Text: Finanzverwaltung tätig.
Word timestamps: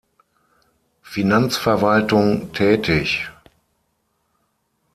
Finanzverwaltung 1.03 2.51
tätig. 2.53 3.29